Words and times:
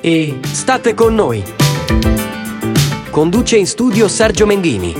e 0.00 0.38
state 0.42 0.94
con 0.94 1.14
noi. 1.14 1.42
Conduce 3.10 3.56
in 3.56 3.66
studio 3.66 4.08
Sergio 4.08 4.46
Menghini. 4.46 4.94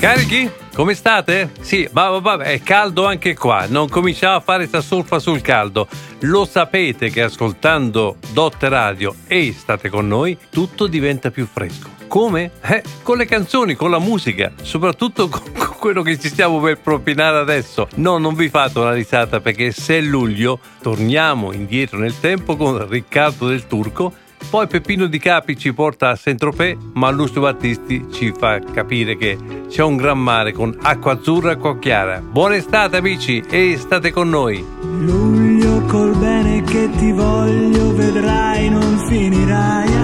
Carichi? 0.00 0.50
Come 0.74 0.94
state? 0.94 1.52
Sì, 1.60 1.86
ma 1.92 2.08
vabbè, 2.08 2.44
è 2.44 2.60
caldo 2.62 3.06
anche 3.06 3.34
qua. 3.34 3.66
Non 3.68 3.88
cominciamo 3.88 4.36
a 4.36 4.40
fare 4.40 4.66
sta 4.66 4.80
surfa 4.80 5.18
sul 5.18 5.42
caldo. 5.42 5.86
Lo 6.20 6.46
sapete 6.46 7.10
che 7.10 7.22
ascoltando 7.22 8.16
Dot 8.32 8.56
Radio 8.60 9.14
e 9.26 9.52
state 9.52 9.90
con 9.90 10.08
noi, 10.08 10.38
tutto 10.50 10.86
diventa 10.86 11.30
più 11.30 11.46
fresco. 11.46 12.01
Come? 12.12 12.50
Eh, 12.60 12.82
con 13.02 13.16
le 13.16 13.24
canzoni, 13.24 13.74
con 13.74 13.90
la 13.90 13.98
musica, 13.98 14.52
soprattutto 14.60 15.30
con, 15.30 15.40
con 15.56 15.76
quello 15.78 16.02
che 16.02 16.18
ci 16.18 16.28
stiamo 16.28 16.60
per 16.60 16.78
propinare 16.78 17.38
adesso. 17.38 17.88
No, 17.94 18.18
non 18.18 18.34
vi 18.34 18.50
fate 18.50 18.78
una 18.80 18.92
risata 18.92 19.40
perché 19.40 19.72
se 19.72 19.96
è 19.96 20.00
luglio 20.02 20.58
torniamo 20.82 21.52
indietro 21.52 21.98
nel 21.98 22.20
tempo 22.20 22.54
con 22.56 22.86
Riccardo 22.86 23.48
del 23.48 23.66
Turco 23.66 24.12
poi 24.50 24.66
Peppino 24.66 25.06
Di 25.06 25.18
Capi 25.18 25.56
ci 25.56 25.72
porta 25.72 26.10
a 26.10 26.16
Saint-Tropez, 26.16 26.76
ma 26.92 27.08
Lucio 27.08 27.40
Battisti 27.40 28.06
ci 28.12 28.34
fa 28.36 28.58
capire 28.58 29.16
che 29.16 29.38
c'è 29.68 29.82
un 29.82 29.96
gran 29.96 30.18
mare 30.18 30.52
con 30.52 30.76
acqua 30.82 31.12
azzurra 31.12 31.50
e 31.50 31.52
acqua 31.54 31.78
chiara. 31.78 32.20
Buona 32.20 32.56
estate 32.56 32.98
amici 32.98 33.42
e 33.48 33.78
state 33.78 34.10
con 34.10 34.28
noi. 34.28 34.62
Luglio 34.82 35.80
col 35.86 36.14
bene 36.16 36.60
che 36.64 36.90
ti 36.98 37.10
voglio, 37.12 37.94
vedrai 37.94 38.68
non 38.68 38.98
finirai. 39.06 40.01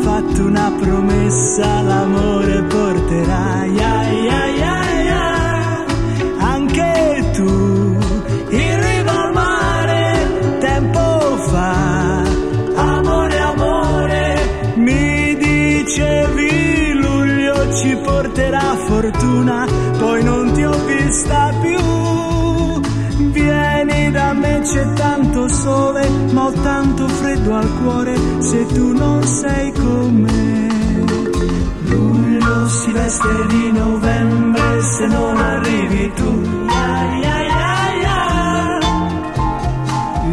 Fatto 0.00 0.44
una 0.44 0.72
promessa, 0.78 1.80
l'amore 1.82 2.62
porterai. 2.62 3.78
Ai, 3.78 4.28
ai, 4.28 4.60
ai, 4.60 5.08
ai. 5.08 5.84
Anche 6.38 7.30
tu, 7.32 7.96
in 8.50 8.80
riva 8.86 9.24
al 9.24 9.32
mare, 9.32 10.58
tempo 10.60 11.36
fa. 11.50 12.22
Amore, 12.74 13.38
amore, 13.38 14.72
mi 14.76 15.36
dicevi 15.36 16.92
luglio 16.94 17.74
ci 17.74 17.96
porterà 17.96 18.76
fortuna, 18.86 19.66
poi 19.98 20.22
non 20.22 20.52
ti 20.52 20.62
ho 20.64 20.84
vista 20.84 21.52
più. 21.60 21.87
C'è 24.70 24.92
tanto 24.92 25.48
sole, 25.48 26.06
ma 26.32 26.44
ho 26.44 26.52
tanto 26.52 27.08
freddo 27.08 27.54
al 27.54 27.72
cuore 27.80 28.14
se 28.40 28.66
tu 28.66 28.92
non 28.92 29.22
sei 29.22 29.72
con 29.72 30.14
me. 30.14 30.68
Luglio 31.84 32.68
si 32.68 32.92
veste 32.92 33.46
di 33.48 33.72
novembre 33.72 34.82
se 34.82 35.06
non 35.06 35.36
arrivi 35.38 36.12
tu. 36.12 36.42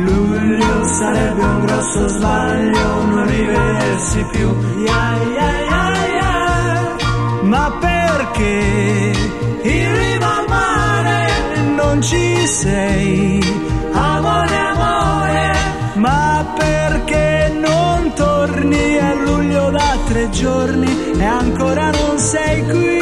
Luglio 0.04 0.86
sarebbe 0.86 1.42
un 1.42 1.66
grosso 1.66 2.08
sbaglio 2.10 3.04
non 3.06 3.26
rivedersi 3.28 4.26
più. 4.32 4.54
Ma 7.44 7.72
perché 7.80 9.14
in 9.62 9.98
riva 9.98 10.40
al 10.40 10.46
mare 10.50 11.28
non 11.74 12.02
ci 12.02 12.46
sei? 12.48 13.65
Tre 20.06 20.30
giorni 20.30 21.12
e 21.18 21.24
ancora 21.24 21.90
non 21.90 22.18
sei 22.18 22.64
qui? 22.66 23.00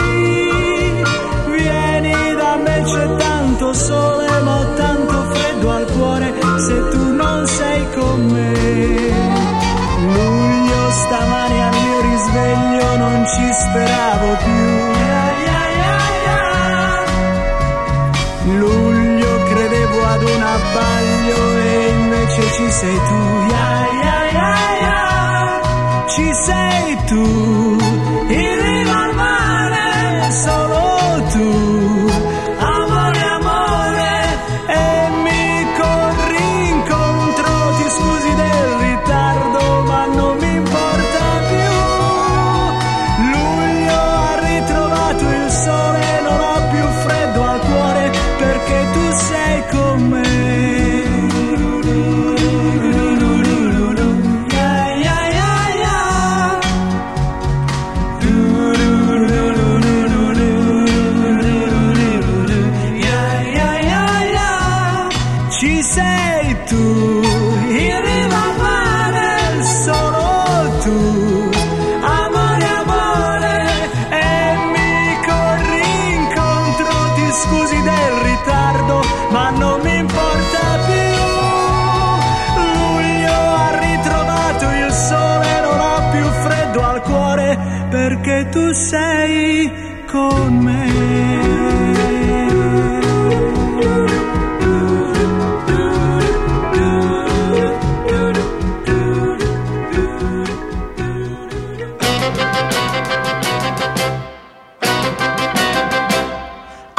Vieni 1.52 2.36
da 2.36 2.56
me, 2.56 2.82
c'è 2.84 3.16
tanto 3.18 3.73
sole, 3.73 4.42
ma 4.42 4.59
ho 4.59 4.73
tanto 4.73 5.31
freddo 5.31 5.70
al 5.70 5.86
cuore 5.92 6.34
se 6.58 6.90
tu 6.90 7.14
non 7.14 7.48
sei 7.48 7.86
con 7.94 8.26
me. 8.26 8.52
Luglio 10.14 10.92
stamani 10.92 11.63
al 11.63 11.74
mio 11.74 12.02
risveglio 12.02 12.97
non 12.97 13.25
ci 13.28 13.53
speravo 13.53 14.38
più. 14.44 14.92
Luglio 18.58 19.44
credevo 19.44 20.06
ad 20.06 20.24
un 20.24 20.42
abbaglio 20.42 21.58
e 21.59 21.88
invece 21.90 22.42
ci 22.53 22.72
sei 22.72 22.96
tu. 22.96 23.53
Ai, 23.53 24.02
ai, 24.02 24.36
ai. 24.36 24.72
Ci 26.16 26.31
sei 26.31 26.96
tu, 27.07 27.24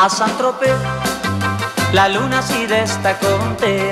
A 0.05 0.09
Saint-Tropez 0.11 0.77
la 1.93 2.09
luna 2.09 2.43
si 2.43 2.67
resta 2.67 3.17
con 3.17 3.55
te 3.55 3.91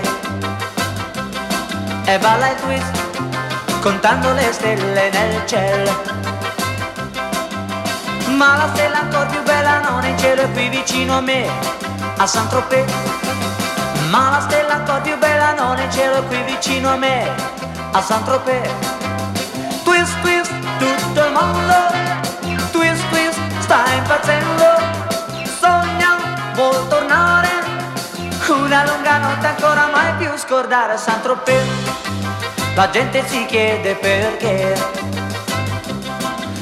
e 2.05 2.19
balla 2.19 2.51
il 2.51 2.57
twist 2.57 3.81
contando 3.81 4.31
le 4.35 4.53
stelle 4.53 5.09
nel 5.09 5.47
cielo. 5.47 5.91
Ma 8.37 8.57
la 8.57 8.69
stella 8.75 9.01
ancora 9.01 9.25
più 9.25 9.43
bella 9.43 9.81
non 9.81 10.05
è 10.05 10.09
in 10.09 10.19
cielo, 10.19 10.43
è 10.43 10.51
qui 10.51 10.69
vicino 10.69 11.17
a 11.17 11.21
me, 11.23 11.49
a 12.19 12.27
Saint-Tropez. 12.27 12.93
Ma 14.11 14.33
la 14.33 14.41
stella 14.41 14.75
ancora 14.75 15.01
più 15.01 15.17
bella 15.17 15.55
non 15.55 15.79
è 15.79 15.85
in 15.85 15.93
cielo, 15.93 16.17
è 16.17 16.27
qui 16.27 16.43
vicino 16.43 16.91
a 16.91 16.97
me, 16.97 17.27
a 17.91 18.03
Saint-Tropez. 18.03 18.71
Twist, 19.83 20.21
twist, 20.21 20.53
tutto 20.77 21.25
il 21.25 21.33
mondo, 21.33 21.75
twist, 22.71 23.03
twist, 23.09 23.41
sta 23.61 23.85
impazzendo, 23.97 25.02
tornare, 27.13 27.49
una 28.49 28.85
lunga 28.87 29.19
notte 29.19 29.47
ancora 29.47 29.87
mai 29.93 30.15
più 30.15 30.31
scordare 30.37 30.95
a 30.95 30.97
Saint-Tropez. 30.97 31.67
La 32.75 32.89
gente 32.89 33.27
si 33.29 33.45
chiede 33.47 33.95
perché 33.95 34.75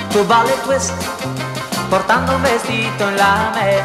tu 0.09 0.25
balli 0.27 0.53
twist 0.63 0.93
portando 1.89 2.33
un 2.33 2.43
vestito 2.43 3.05
in 3.05 3.15
lame. 3.15 3.85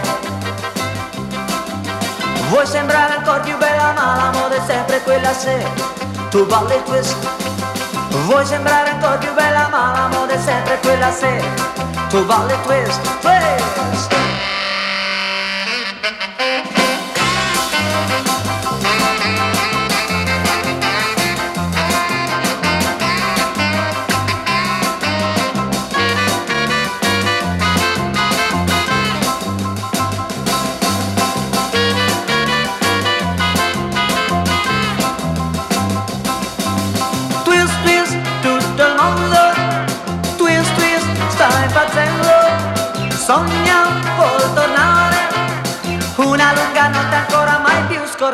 Vuoi 2.50 2.66
sembrare 2.66 3.16
ancora 3.18 3.40
più 3.40 3.58
bella 3.58 3.94
ma 3.94 4.16
la 4.16 4.32
moda 4.32 4.56
è 4.56 4.62
sempre 4.66 5.02
quella 5.02 5.34
se 5.34 5.64
tu 6.30 6.46
balli 6.48 6.82
twist. 6.86 7.16
Vuoi 8.26 8.46
sembrare 8.46 8.90
ancora 8.90 9.18
più 9.18 9.34
bella 9.34 9.68
ma 9.70 9.92
la 9.94 10.08
moda 10.08 10.34
è 10.34 10.40
sempre 10.40 10.80
quella 10.80 11.12
se 11.12 11.44
tu 12.10 12.26
balli 12.26 12.54
twist, 12.64 13.02
twist. 13.20 14.25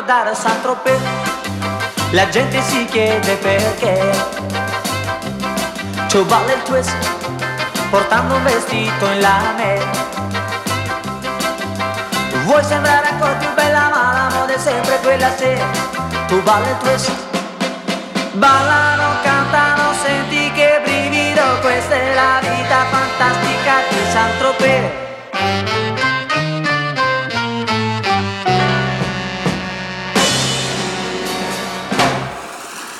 Più 0.02 0.12
scordare 0.12 0.34
Saint-Tropez 0.34 1.00
La 2.10 2.28
gente 2.28 2.60
si 2.62 2.84
chiede 2.86 3.36
perché. 3.36 4.10
Ci 6.08 6.18
balla 6.22 6.52
il 6.52 6.62
twist 6.62 6.94
Portando 7.90 8.34
un 8.34 8.42
vestito 8.42 9.06
in 9.06 9.20
lame. 9.20 9.78
Vuoi 12.44 12.64
sembrare 12.64 13.08
ancora 13.08 13.32
più 13.34 13.48
bella 13.54 13.90
ma 13.90 14.12
la 14.12 14.34
moda 14.34 14.54
è 14.54 14.58
sempre 14.58 14.98
quella 15.02 15.30
se. 15.36 15.60
Tu 16.26 16.42
balli 16.42 16.68
il 16.68 16.76
twist. 16.78 17.12
Ballano, 18.32 19.20
cantano, 19.22 19.92
senti 20.02 20.50
che 20.52 20.80
brivido 20.82 21.11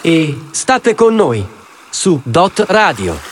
E 0.05 0.37
state 0.51 0.97
con 0.97 1.15
noi 1.15 1.47
su 1.89 2.21
Dot 2.25 2.65
Radio. 2.67 3.32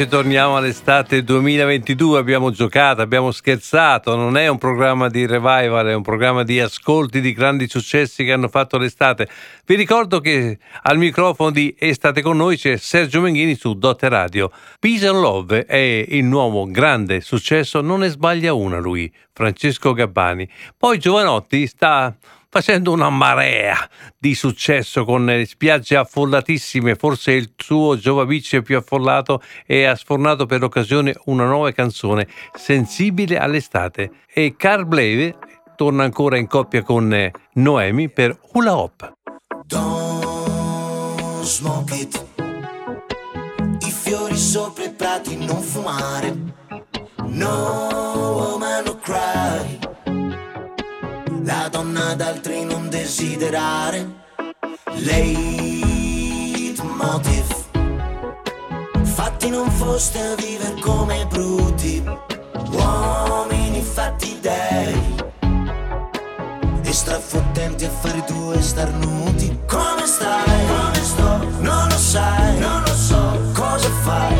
Invece 0.00 0.16
torniamo 0.16 0.56
all'estate 0.56 1.22
2022, 1.22 2.18
abbiamo 2.18 2.50
giocato, 2.50 3.02
abbiamo 3.02 3.32
scherzato, 3.32 4.16
non 4.16 4.38
è 4.38 4.48
un 4.48 4.56
programma 4.56 5.10
di 5.10 5.26
revival, 5.26 5.88
è 5.88 5.92
un 5.92 6.00
programma 6.00 6.42
di 6.42 6.58
ascolti 6.58 7.20
di 7.20 7.34
grandi 7.34 7.68
successi 7.68 8.24
che 8.24 8.32
hanno 8.32 8.48
fatto 8.48 8.78
l'estate. 8.78 9.28
Vi 9.66 9.74
ricordo 9.74 10.20
che 10.20 10.58
al 10.84 10.96
microfono 10.96 11.50
di 11.50 11.76
Estate 11.78 12.22
con 12.22 12.38
noi 12.38 12.56
c'è 12.56 12.78
Sergio 12.78 13.20
Menghini 13.20 13.54
su 13.56 13.74
Dotte 13.74 14.08
Radio. 14.08 14.50
Peace 14.78 15.06
and 15.06 15.20
Love 15.20 15.66
è 15.66 16.06
il 16.08 16.24
nuovo 16.24 16.64
grande 16.64 17.20
successo, 17.20 17.82
non 17.82 18.00
ne 18.00 18.08
sbaglia 18.08 18.54
una 18.54 18.78
lui, 18.78 19.12
Francesco 19.34 19.92
Gabbani. 19.92 20.48
Poi 20.78 20.98
Giovanotti 20.98 21.66
sta 21.66 22.16
facendo 22.50 22.90
una 22.90 23.08
marea 23.10 23.88
di 24.18 24.34
successo 24.34 25.04
con 25.04 25.42
spiagge 25.46 25.96
affollatissime, 25.96 26.96
forse 26.96 27.32
il 27.32 27.52
suo 27.56 27.96
Giovaviccio 27.96 28.60
più 28.60 28.76
affollato 28.76 29.40
e 29.64 29.84
ha 29.84 29.94
sfornato 29.94 30.46
per 30.46 30.60
l'occasione 30.60 31.14
una 31.26 31.46
nuova 31.46 31.70
canzone 31.70 32.26
sensibile 32.52 33.38
all'estate 33.38 34.10
e 34.26 34.56
Carl 34.56 34.84
Bleve 34.84 35.36
torna 35.76 36.02
ancora 36.02 36.36
in 36.36 36.48
coppia 36.48 36.82
con 36.82 37.14
eh, 37.14 37.30
Noemi 37.54 38.10
per 38.10 38.36
Hula 38.52 38.76
Hop. 38.76 39.12
Don't 39.66 41.42
smoke 41.44 41.94
it. 41.94 42.26
I 43.80 43.90
fiori 43.90 44.36
sopra 44.36 44.84
i 44.84 44.92
prati 44.92 45.36
non 45.36 45.62
fumare. 45.62 46.36
No 47.28 47.88
woman 48.34 48.84
no 48.84 48.98
cry. 48.98 49.39
Donna 51.50 51.68
donna 51.68 52.10
ad 52.10 52.20
altri 52.20 52.64
non 52.64 52.88
desiderare. 52.88 54.08
Leitmotiv. 54.92 55.48
Fatti 59.02 59.50
non 59.50 59.68
foste 59.68 60.20
a 60.20 60.36
vivere 60.36 60.80
come 60.80 61.26
bruti, 61.26 62.04
uomini 62.70 63.82
fatti 63.82 64.38
dei. 64.40 65.16
E 66.82 66.92
strafottenti 66.92 67.84
a 67.84 67.90
fare 67.90 68.22
due 68.28 68.62
starnuti. 68.62 69.58
Come 69.66 70.06
stai? 70.06 70.66
Come 70.68 71.02
sto? 71.02 71.38
Non 71.58 71.88
lo 71.88 71.98
sai, 71.98 72.58
non 72.60 72.80
lo 72.82 72.94
so. 72.94 73.40
Cosa 73.54 73.88
fai? 74.04 74.39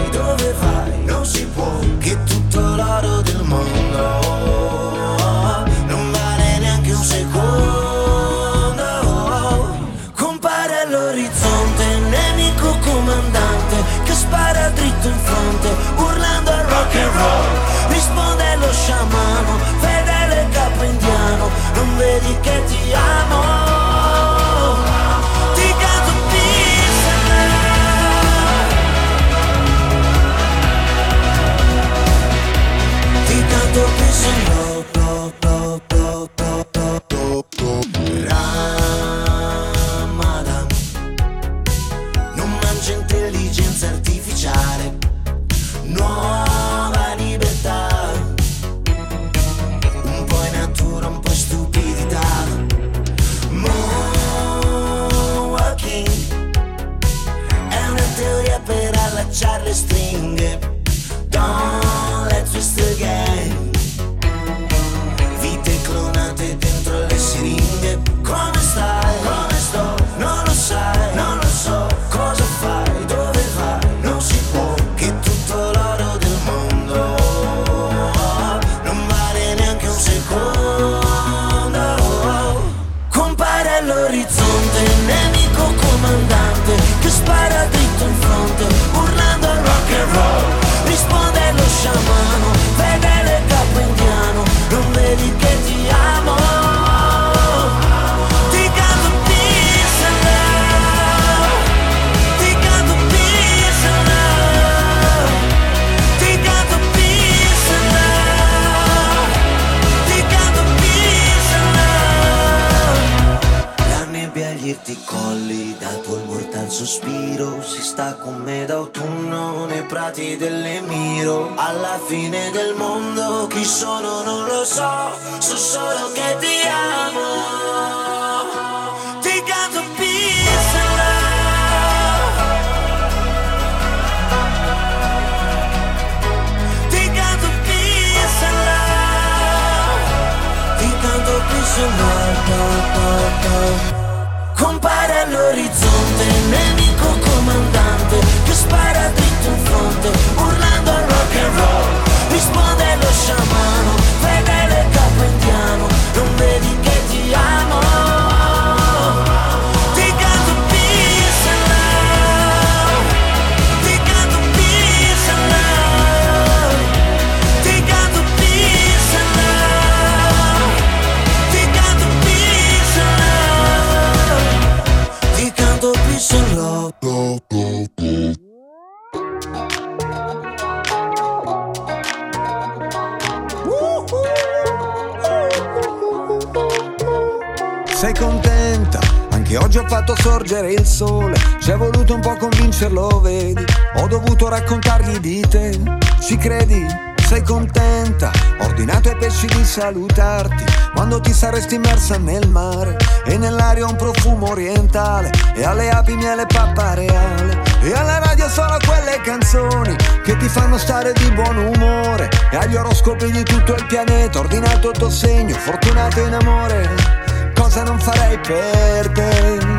Sorgere 190.50 190.72
il 190.72 190.84
sole. 190.84 191.36
Ci 191.60 191.70
è 191.70 191.76
voluto 191.76 192.14
un 192.14 192.20
po' 192.20 192.36
convincerlo, 192.36 193.20
vedi? 193.20 193.64
Ho 193.94 194.08
dovuto 194.08 194.48
raccontargli 194.48 195.18
di 195.18 195.40
te. 195.48 195.78
Ci 196.20 196.36
credi? 196.36 196.84
Sei 197.24 197.42
contenta? 197.44 198.32
Ho 198.58 198.64
ordinato 198.64 199.10
ai 199.10 199.16
pesci 199.16 199.46
di 199.46 199.64
salutarti 199.64 200.64
quando 200.92 201.20
ti 201.20 201.32
saresti 201.32 201.76
immersa 201.76 202.18
nel 202.18 202.48
mare. 202.48 202.96
E 203.26 203.38
nell'aria 203.38 203.86
un 203.86 203.94
profumo 203.94 204.50
orientale. 204.50 205.30
E 205.54 205.64
alle 205.64 205.88
api 205.88 206.16
miele 206.16 206.46
pappa 206.46 206.94
reale. 206.94 207.62
E 207.82 207.92
alla 207.92 208.18
radio 208.18 208.48
solo 208.48 208.76
quelle 208.84 209.20
canzoni 209.22 209.94
che 210.24 210.36
ti 210.36 210.48
fanno 210.48 210.78
stare 210.78 211.12
di 211.12 211.30
buon 211.30 211.58
umore. 211.76 212.28
E 212.50 212.56
agli 212.56 212.74
oroscopi 212.74 213.30
di 213.30 213.44
tutto 213.44 213.74
il 213.74 213.86
pianeta. 213.86 214.40
Ordinato 214.40 214.90
il 214.90 214.98
tuo 214.98 215.10
segno, 215.10 215.54
fortunato 215.54 216.20
in 216.20 216.34
amore 216.34 217.28
cosa 217.54 217.84
non 217.84 218.00
farei 218.00 218.38
per 218.38 219.10
te 219.10 219.69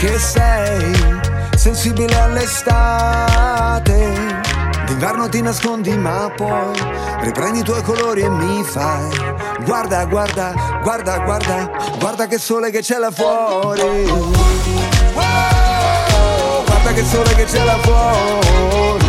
che 0.00 0.18
sei 0.18 1.20
sensibile 1.54 2.18
all'estate. 2.18 3.98
D'inverno 4.86 5.28
ti 5.28 5.42
nascondi 5.42 5.94
ma 5.98 6.32
poi 6.34 6.72
riprendi 7.20 7.58
i 7.58 7.62
tuoi 7.62 7.82
colori 7.82 8.22
e 8.22 8.30
mi 8.30 8.64
fai. 8.64 9.10
Guarda 9.64 10.06
guarda 10.06 10.54
guarda 10.82 11.18
guarda 11.18 11.70
guarda 11.98 12.26
che 12.26 12.38
sole 12.38 12.70
che 12.70 12.80
c'è 12.80 12.96
là 12.96 13.10
fuori. 13.10 14.08
Wow, 15.12 16.64
guarda 16.64 16.92
che 16.94 17.04
sole 17.04 17.34
che 17.34 17.44
c'è 17.44 17.62
là 17.62 17.76
fuori. 17.82 19.04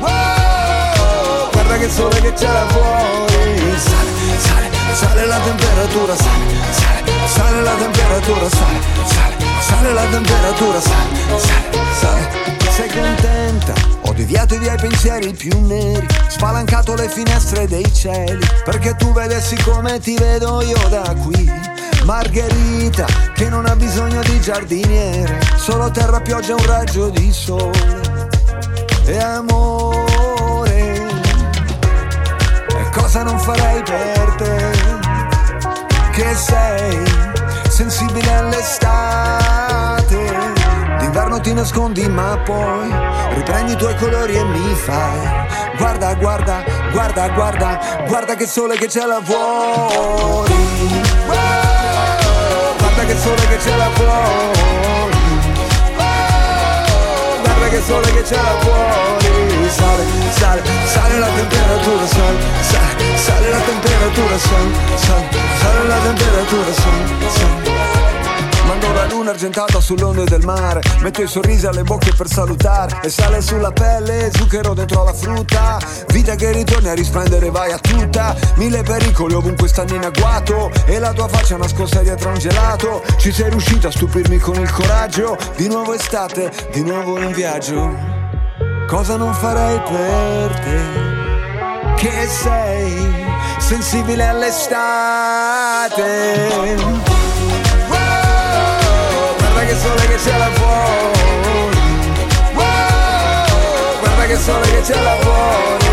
Wow, 0.00 1.50
guarda 1.50 1.78
che 1.78 1.88
sole 1.88 2.20
che 2.20 2.34
c'è 2.34 2.52
là 2.52 2.66
fuori. 2.68 3.78
Sale 3.78 4.10
sale 4.36 4.68
sale 4.92 5.24
la 5.24 5.38
temperatura 5.38 6.14
sale 6.14 6.44
sale 6.72 7.10
sale 7.26 7.62
la 7.62 7.74
temperatura 7.74 8.48
sale 8.50 8.80
sale 9.06 9.29
sale 9.70 9.92
la 9.92 10.04
temperatura 10.10 10.80
sale 10.80 11.38
sale 11.38 11.70
sale. 12.00 12.28
Sei 12.70 12.88
contenta? 12.88 13.72
Ho 14.06 14.12
deviato 14.12 14.54
i 14.54 14.58
miei 14.58 14.76
pensieri 14.76 15.32
più 15.32 15.52
neri. 15.66 16.06
Spalancato 16.28 16.94
le 16.94 17.08
finestre 17.08 17.66
dei 17.66 17.92
cieli. 17.92 18.44
Perché 18.64 18.94
tu 18.96 19.12
vedessi 19.12 19.56
come 19.62 20.00
ti 20.00 20.16
vedo 20.16 20.62
io 20.62 20.88
da 20.88 21.14
qui. 21.22 21.50
Margherita 22.04 23.06
che 23.34 23.48
non 23.48 23.66
ha 23.66 23.76
bisogno 23.76 24.22
di 24.22 24.40
giardiniere. 24.40 25.40
Solo 25.56 25.90
terra 25.90 26.20
pioggia 26.20 26.50
e 26.50 26.54
un 26.54 26.66
raggio 26.66 27.10
di 27.10 27.32
sole. 27.32 28.00
E 29.04 29.18
amore 29.18 31.08
e 32.68 32.90
cosa 32.92 33.22
non 33.22 33.38
farei 33.38 33.82
per 33.82 34.34
te? 34.38 34.70
Che 36.12 36.34
sei 36.34 37.02
sensibile 37.68 38.32
all'estate. 38.34 39.59
D'inverno 41.40 41.42
ti 41.42 41.52
nascondi 41.54 42.08
ma 42.08 42.36
poi 42.44 42.90
riprendi 43.34 43.72
i 43.72 43.76
tuoi 43.76 43.94
colori 43.96 44.36
e 44.36 44.44
mi 44.44 44.74
fai. 44.74 45.48
Guarda, 45.76 46.14
guarda, 46.14 46.62
guarda, 46.92 47.28
guarda, 47.28 47.78
guarda 48.06 48.34
che 48.34 48.46
sole 48.46 48.76
che 48.76 48.86
c'è 48.86 49.06
là 49.06 49.20
fuori. 49.22 50.54
Guarda 52.78 53.04
che 53.06 53.16
sole 53.18 53.46
che 53.48 53.76
là 53.76 53.90
fuori. 53.94 55.18
Guarda 57.42 57.68
che 57.68 57.82
sole 57.86 58.12
che 58.12 58.34
là 58.34 58.54
fuori. 58.60 59.28
Sale, 59.70 60.04
sale, 60.30 60.62
sale 60.84 61.18
la 61.18 61.28
temperatura, 61.28 62.06
sale, 62.06 62.38
sale, 62.60 63.16
sale 63.16 63.50
la 63.50 63.58
temperatura, 63.60 64.38
sale, 64.38 64.70
sale, 64.96 65.28
sale 65.60 65.86
la 65.86 65.98
temperatura, 66.02 66.72
sale, 66.72 67.30
sale 67.30 67.69
Mando 68.70 68.92
la 68.92 69.04
luna 69.06 69.30
argentata 69.30 69.80
sull'onde 69.80 70.22
del 70.26 70.44
mare. 70.44 70.80
Metto 71.00 71.22
i 71.22 71.26
sorrisi 71.26 71.66
alle 71.66 71.82
bocche 71.82 72.12
per 72.12 72.28
salutare. 72.28 73.00
E 73.02 73.08
sale 73.08 73.40
sulla 73.42 73.72
pelle, 73.72 74.30
zucchero 74.32 74.74
dentro 74.74 75.02
la 75.02 75.12
frutta. 75.12 75.80
Vita 76.12 76.36
che 76.36 76.52
ritorni 76.52 76.88
a 76.88 76.94
risplendere, 76.94 77.50
vai 77.50 77.72
a 77.72 77.78
tutta. 77.78 78.32
Mille 78.54 78.84
pericoli 78.84 79.34
ovunque 79.34 79.66
stanno 79.66 79.96
in 79.96 80.04
agguato 80.04 80.70
E 80.84 81.00
la 81.00 81.12
tua 81.12 81.26
faccia 81.26 81.56
nascosta 81.56 81.98
dietro 82.02 82.28
un 82.28 82.38
gelato. 82.38 83.02
Ci 83.16 83.32
sei 83.32 83.50
riuscito 83.50 83.88
a 83.88 83.90
stupirmi 83.90 84.38
con 84.38 84.54
il 84.54 84.70
coraggio. 84.70 85.36
Di 85.56 85.66
nuovo 85.66 85.92
estate, 85.92 86.52
di 86.70 86.84
nuovo 86.84 87.18
in 87.18 87.32
viaggio. 87.32 87.92
Cosa 88.86 89.16
non 89.16 89.34
farei 89.34 89.80
per 89.80 90.60
te? 90.60 90.78
Che 91.96 92.28
sei 92.28 93.26
sensibile 93.58 94.28
all'estate 94.28 96.20
sole 99.80 100.06
che 100.06 100.16
c'è 100.16 100.36
là 100.36 100.50
fuori. 100.50 101.68
Guarda 104.00 104.26
che 104.26 104.36
sole 104.36 104.70
che 104.70 104.80
c'è 104.82 105.02
là 105.02 105.16
fuori. 105.20 105.88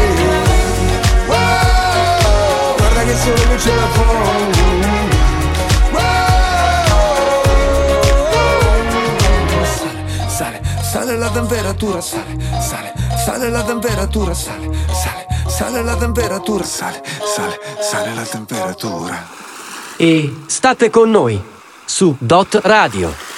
Guarda 1.25 3.03
che 3.03 3.15
sole 3.15 3.48
che 3.48 3.56
c'è 3.56 3.75
là 3.75 3.88
fuori. 3.88 4.65
Sale, 9.77 10.01
sale, 10.27 10.62
sale 10.84 11.17
la 11.17 11.29
temperatura, 11.29 12.01
sale, 12.01 12.38
sale, 12.60 12.94
sale 13.25 13.50
la 13.50 13.63
temperatura, 13.63 14.34
sale, 14.34 14.70
sale, 14.91 15.27
sale 15.48 15.82
la 15.84 15.96
temperatura, 15.96 16.63
sale, 16.63 17.01
sale, 17.36 17.58
sale 17.79 18.13
la 18.13 18.24
temperatura. 18.24 19.27
E 19.96 20.36
state 20.46 20.89
con 20.89 21.10
noi 21.10 21.41
su 21.86 22.15
Dot 22.20 22.60
Radio. 22.63 23.37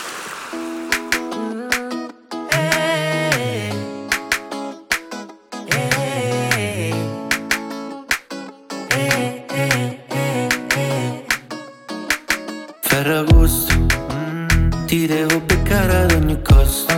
Ferragosto 12.99 13.73
mm, 14.11 14.85
Ti 14.85 15.07
devo 15.07 15.39
beccare 15.39 15.95
ad 16.03 16.11
ogni 16.11 16.37
costo. 16.41 16.91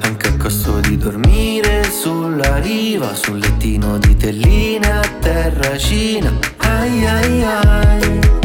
Anche 0.00 0.28
a 0.28 0.36
costo 0.36 0.78
di 0.78 0.96
dormire 0.96 1.82
sulla 1.90 2.58
riva 2.58 3.12
Sul 3.14 3.38
lettino 3.38 3.98
di 3.98 4.14
telline 4.14 4.92
a 4.92 5.02
terracina 5.18 6.32
Ai 6.58 7.04
ai 7.04 7.42
ai. 7.42 8.43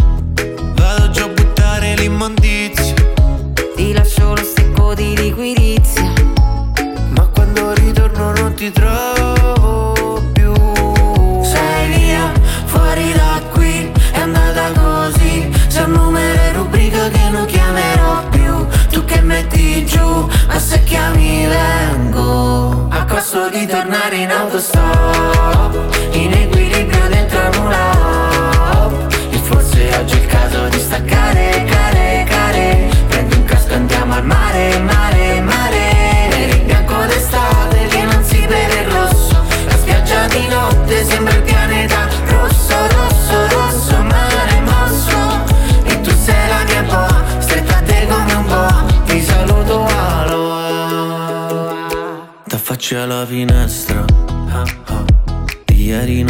sto 24.60 24.80
in 26.12 26.34
equilibrio 26.34 27.08
dentro 27.08 27.40
a 27.40 27.50
nulla 27.58 28.90
E 29.32 29.38
forse 29.38 29.90
oggi 29.96 30.16
è 30.16 30.20
il 30.20 30.26
caso 30.26 30.68
di 30.68 30.80
staccare, 30.80 31.64
care, 31.66 32.26
care. 32.28 32.90
Prendi 33.08 33.36
un 33.36 33.46
casco 33.46 33.72
e 33.72 33.76
andiamo 33.76 34.16
al 34.16 34.26
mare, 34.26 34.80
mare, 34.80 35.42
mare. 35.42 36.28
Per 36.30 36.50
il 36.50 36.62
bianco 36.64 37.06
d'estate 37.06 37.86
che 37.88 38.02
non 38.04 38.24
si 38.24 38.40
vede 38.48 38.82
il 38.82 38.88
rosso. 38.90 39.46
La 39.66 39.78
spiaggia 39.78 40.28
di 40.28 40.48
notte 40.48 41.06
sembra 41.06 41.36
il 41.36 41.42
pianeta 41.44 42.08
rosso, 42.28 42.76
rosso, 42.88 43.48
rosso 43.50 44.02
Mare 44.04 44.62
mosso. 44.62 45.44
E 45.84 46.02
tu 46.02 46.12
sei 46.12 46.48
la 46.50 46.64
mia 46.66 46.84
boa 46.84 47.24
Stretta 47.40 47.78
a 47.78 47.82
te 47.82 48.08
come 48.10 48.34
un 48.34 48.46
boa, 48.46 48.86
ti 49.06 49.22
saluto 49.24 49.86
aloha. 49.86 50.68
Da 52.46 52.58
faccia 52.58 53.04
alla 53.04 53.26
finestra 53.26 53.89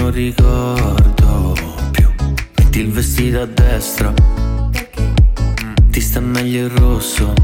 non 0.09 0.11
ricordo 0.11 1.53
più. 1.91 2.09
Metti 2.57 2.79
il 2.79 2.91
vestito 2.91 3.41
a 3.41 3.45
destra, 3.45 4.11
mm. 4.11 5.89
ti 5.91 6.01
sta 6.01 6.19
meglio 6.19 6.65
il 6.65 6.69
rosso. 6.71 7.38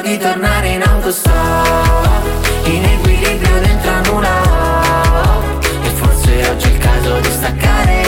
di 0.00 0.18
tornare 0.18 0.68
in 0.68 0.82
autostop 0.82 2.46
In 2.64 2.84
equilibrio 2.84 3.60
dentro 3.60 3.90
a 3.90 4.00
nulla 4.00 4.42
E 5.82 5.88
forse 5.88 6.48
oggi 6.48 6.68
è 6.68 6.72
il 6.72 6.78
caso 6.78 7.20
di 7.20 7.30
staccare. 7.30 8.03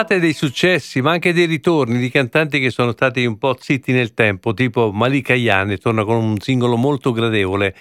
È 0.00 0.02
l'estate 0.02 0.24
dei 0.26 0.32
successi, 0.32 1.02
ma 1.02 1.10
anche 1.10 1.34
dei 1.34 1.44
ritorni 1.44 1.98
di 1.98 2.08
cantanti 2.08 2.58
che 2.58 2.70
sono 2.70 2.92
stati 2.92 3.26
un 3.26 3.36
po' 3.36 3.54
zitti 3.60 3.92
nel 3.92 4.14
tempo, 4.14 4.54
tipo 4.54 4.90
Malika 4.92 5.34
Ayane 5.34 5.76
torna 5.76 6.04
con 6.04 6.16
un 6.16 6.40
singolo 6.40 6.78
molto 6.78 7.12
gradevole. 7.12 7.74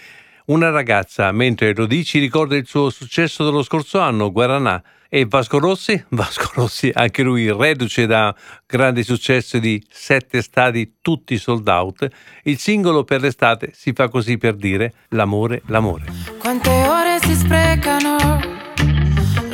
Una 0.48 0.70
ragazza, 0.70 1.32
mentre 1.32 1.74
lo 1.74 1.86
dici, 1.86 2.20
ricorda 2.20 2.58
il 2.58 2.66
suo 2.68 2.90
successo 2.90 3.46
dello 3.46 3.64
scorso 3.64 4.02
anno, 4.02 4.34
Guaranà. 4.34 4.84
E 5.08 5.28
Vasco 5.30 5.60
Rossi? 5.60 6.04
Vasco 6.10 6.52
Rossi, 6.56 6.92
anche 6.94 7.24
lui 7.24 7.50
reduce 7.54 8.06
da 8.06 8.36
grande 8.66 9.04
successo 9.04 9.58
di 9.58 9.82
sette 9.90 10.42
stadi 10.42 10.96
tutti 11.02 11.38
sold 11.38 11.70
out. 11.70 12.06
Il 12.44 12.58
singolo 12.58 13.06
per 13.06 13.22
l'estate 13.22 13.72
si 13.74 13.94
fa 13.94 14.10
così 14.10 14.38
per 14.38 14.56
dire 14.56 14.94
l'amore, 15.12 15.62
l'amore. 15.68 16.04
Quante 16.38 16.70
ore 16.70 17.18
si 17.22 17.34
sprecano? 17.34 17.59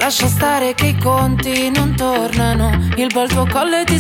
Lascia 0.06 0.28
stare 0.28 0.76
che 0.76 0.86
i 0.86 0.98
conti 1.00 1.72
non 1.72 1.96
tornano. 1.96 2.70
Il 2.96 3.08
bel 3.12 3.28
tuo 3.28 3.48
collo 3.48 3.76
è 3.76 3.84
di. 3.86 3.98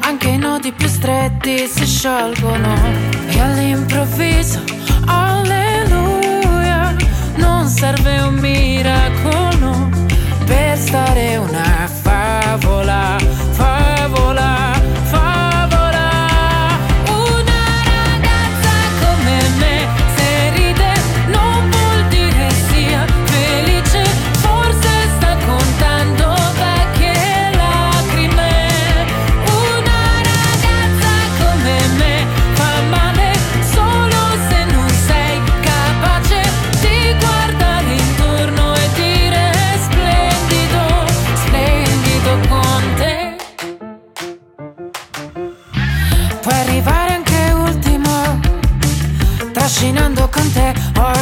Anche 0.00 0.28
i 0.28 0.36
nodi 0.36 0.72
più 0.72 0.86
stretti 0.86 1.66
si 1.66 1.86
sciolgono. 1.86 2.74
E 3.28 3.40
all'improvviso, 3.40 4.62
alleluia, 5.06 6.94
non 7.36 7.66
serve 7.66 8.18
un 8.18 8.34
miracolo 8.34 9.88
per 10.44 10.76
stare 10.76 11.38
una 11.38 11.88
favola, 11.88 13.16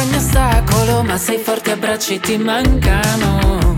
ogni 0.07 0.15
ostacolo 0.15 1.03
Ma 1.03 1.17
sei 1.17 1.37
forte 1.37 1.71
abbracci 1.71 2.19
ti 2.19 2.37
mancano. 2.37 3.75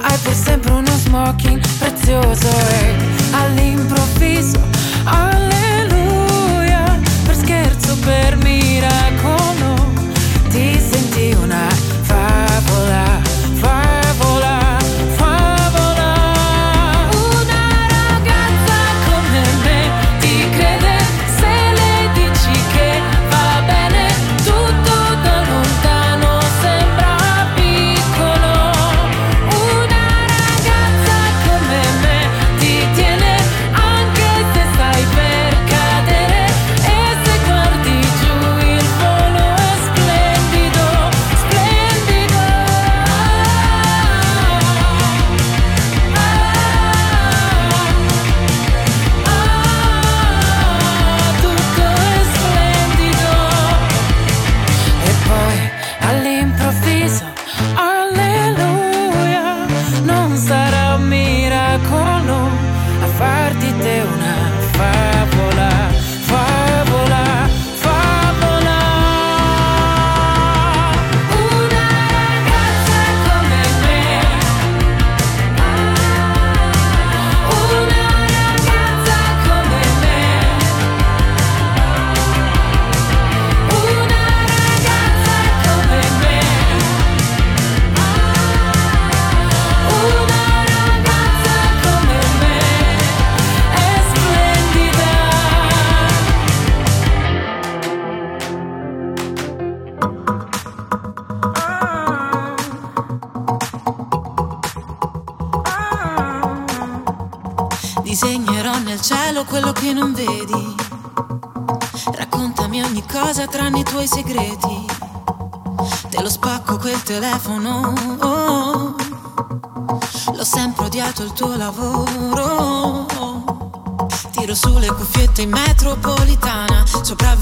Hai 0.00 0.18
pur 0.22 0.32
sempre 0.32 0.72
uno 0.72 0.96
smoking 1.04 1.60
prezioso 1.78 2.48
E 2.48 2.94
all'improvviso 3.32 4.60
Alleluia 5.04 6.98
Per 7.24 7.34
scherzo, 7.34 7.96
per 7.98 8.36
miracolo 8.36 9.37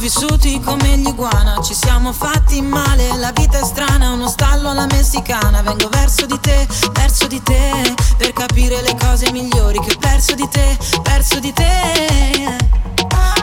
Sopravvissuti 0.09 0.61
come 0.61 0.99
gli 0.99 1.09
iguana. 1.09 1.61
Ci 1.63 1.75
siamo 1.75 2.13
fatti 2.13 2.63
male, 2.63 3.17
la 3.17 3.33
vita 3.33 3.59
è 3.59 3.65
strana. 3.65 4.13
Uno 4.13 4.29
stallo 4.29 4.71
alla 4.71 4.87
messicana. 4.87 5.63
Vengo 5.63 5.89
verso 5.89 6.27
di 6.27 6.39
te, 6.39 6.67
verso 6.93 7.27
di 7.27 7.43
te. 7.43 7.95
Per 8.17 8.33
capire 8.33 8.83
le 8.83 8.95
cose 8.97 9.33
migliori 9.33 9.81
che 9.81 9.93
ho 9.93 9.99
perso 9.99 10.35
di 10.35 10.47
te, 10.49 10.79
perso 11.03 11.41
di 11.41 11.53
te. 11.53 12.57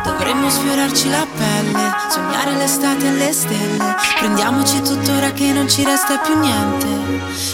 Dovremmo 0.06 0.50
sfiorarci 0.50 1.10
la 1.10 1.28
pelle, 1.36 1.96
sognare 2.10 2.56
l'estate 2.56 3.08
e 3.08 3.12
le 3.12 3.34
stelle. 3.34 3.96
Prendiamoci 4.20 4.82
tuttora 4.84 5.32
che 5.34 5.52
non 5.52 5.68
ci 5.68 5.84
resta 5.84 6.18
più 6.20 6.40
niente, 6.40 6.88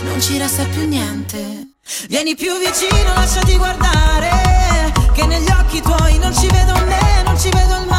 non 0.04 0.22
ci 0.22 0.38
resta 0.38 0.66
più 0.66 0.88
niente. 0.88 1.74
Vieni 2.08 2.36
più 2.36 2.52
vicino, 2.60 3.12
lasciati 3.16 3.58
guardare, 3.58 4.94
che 5.14 5.26
negli 5.26 5.50
occhi 5.50 5.82
tuoi 5.82 6.20
non 6.20 6.36
ci 6.36 6.46
vedo 6.46 6.74
me, 6.86 7.24
non 7.24 7.40
ci 7.40 7.50
vedo 7.50 7.76
il 7.78 7.88
mare. 7.88 7.99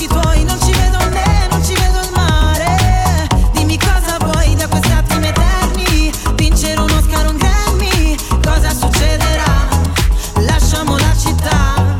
occhi 0.00 0.44
non 0.44 0.58
ci 0.62 0.72
vedo 0.72 0.98
né, 1.10 1.46
non 1.50 1.64
ci 1.64 1.74
vedo 1.74 1.98
il 2.00 2.10
mare. 2.14 3.26
Dimmi 3.52 3.78
cosa 3.78 4.16
vuoi 4.20 4.54
da 4.54 4.66
questi 4.68 4.92
attimi 4.92 5.28
eterni, 5.28 6.12
vincere 6.34 6.80
un 6.80 6.90
Oscar, 6.90 7.34
cosa 8.42 8.70
succederà? 8.70 9.68
Lasciamo 10.36 10.96
la 10.96 11.14
città, 11.16 11.98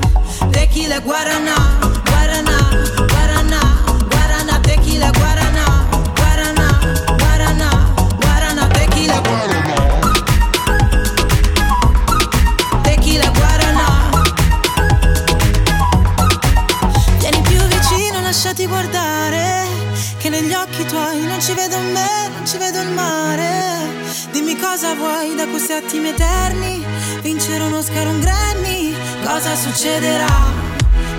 questi 25.71 25.73
attimi 25.73 26.09
eterni 26.09 26.85
Vincere 27.23 27.63
un 27.65 27.75
Oscar, 27.75 28.07
un 28.09 28.21
Grammy 28.21 28.93
Cosa 29.25 29.55
succederà? 29.55 30.27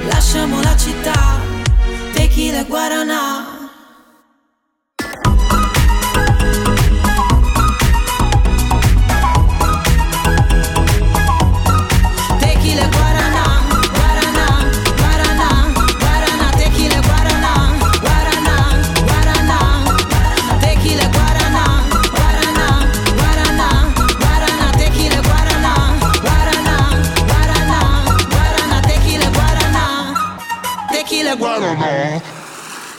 Lasciamo 0.08 0.62
la 0.62 0.76
città 0.76 1.40
Tequila 2.14 2.64
guarana 2.64 2.66
Tequila 2.66 3.61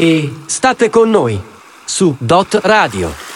E 0.04 0.32
state 0.46 0.90
con 0.90 1.10
noi 1.10 1.40
su 1.84 2.16
Dot 2.18 2.58
Radio. 2.64 3.31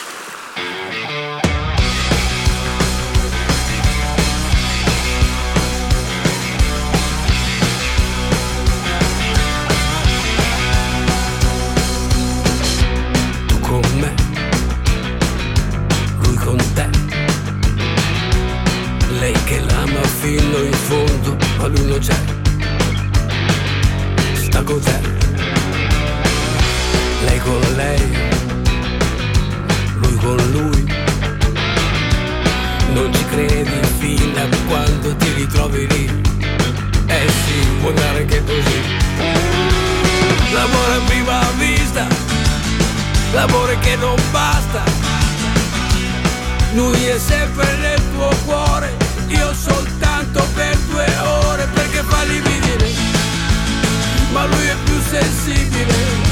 Ti 35.47 35.53
ritrovi 35.53 35.87
lì. 35.89 36.23
Eh 37.07 37.29
sì, 37.29 37.67
può 37.81 37.89
andare 37.91 38.19
anche 38.21 38.43
così. 38.45 38.81
L'amore 40.53 40.95
a 40.95 41.01
prima 41.07 41.41
vista 41.59 42.07
l'amore 43.33 43.79
che 43.81 43.97
non 43.97 44.17
basta. 44.31 44.83
Lui 46.75 47.05
è 47.05 47.19
sempre 47.19 47.77
nel 47.77 48.01
tuo 48.13 48.29
cuore, 48.45 48.97
io 49.29 49.55
soltanto 49.55 50.47
per 50.55 50.77
due 50.91 51.07
ore 51.19 51.67
perché 51.73 52.03
fa 52.03 52.23
lividire, 52.25 52.91
ma 54.33 54.45
lui 54.47 54.67
è 54.67 54.75
più 54.85 55.01
sensibile. 55.09 56.26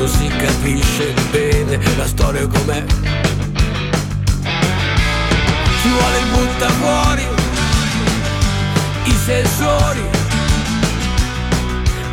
Non 0.00 0.08
si 0.08 0.28
capisce 0.28 1.12
bene 1.30 1.78
la 1.98 2.06
storia 2.06 2.46
com'è. 2.46 2.82
Ci 5.82 5.88
vuole 5.88 6.18
il 6.18 6.26
butta 6.32 6.68
fuori 6.70 7.26
i 9.04 9.14
sensori 9.26 10.00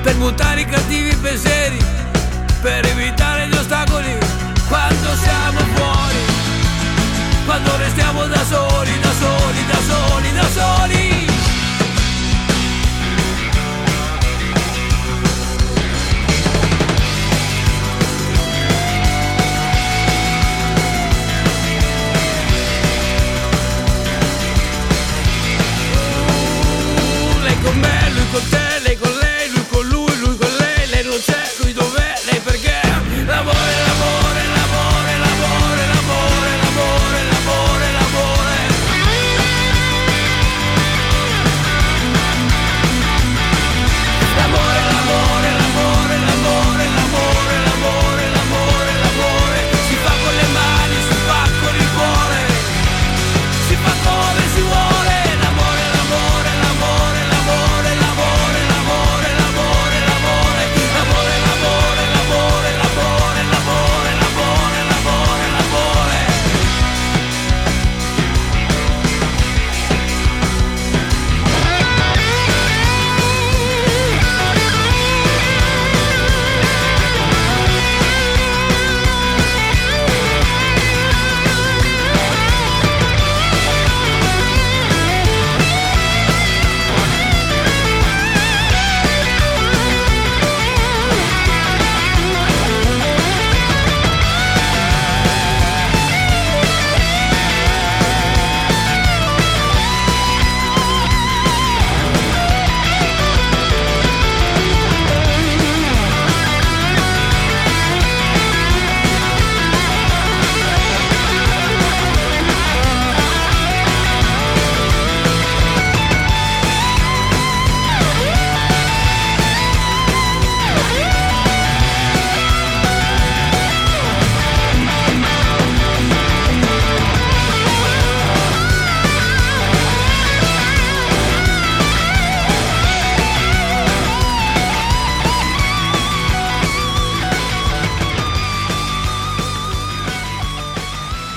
per 0.02 0.16
mutare 0.18 0.62
i 0.62 0.66
cattivi 0.66 1.16
pensieri, 1.16 1.78
per 2.62 2.86
evitare 2.86 3.48
gli 3.48 3.56
ostacoli 3.56 4.18
quando 4.68 5.16
siamo 5.16 5.60
fuori, 5.76 6.18
quando 7.46 7.78
restiamo 7.78 8.26
da 8.26 8.44
soli, 8.44 9.00
da 9.00 9.12
soli, 9.14 9.66
da 9.66 9.80
soli, 9.88 10.34
da 10.34 10.50
soli. 10.50 11.37
come 27.68 27.82
le 28.16 28.24
cocktail 28.32 28.67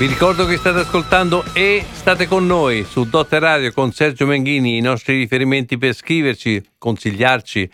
Vi 0.01 0.07
ricordo 0.07 0.47
che 0.47 0.57
state 0.57 0.79
ascoltando 0.79 1.45
e 1.53 1.85
state 1.93 2.27
con 2.27 2.47
noi 2.47 2.85
su 2.85 3.05
Dotte 3.05 3.39
Radio 3.39 3.71
con 3.71 3.93
Sergio 3.93 4.25
Menghini, 4.25 4.79
i 4.79 4.81
nostri 4.81 5.19
riferimenti 5.19 5.77
per 5.77 5.93
scriverci, 5.93 6.71
consigliarci 6.79 7.71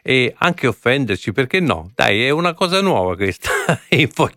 e 0.00 0.32
anche 0.38 0.68
offenderci, 0.68 1.32
perché 1.32 1.58
no? 1.58 1.90
Dai, 1.92 2.26
è 2.26 2.30
una 2.30 2.54
cosa 2.54 2.80
nuova 2.80 3.16
questa. 3.16 3.50
Info 3.90 4.30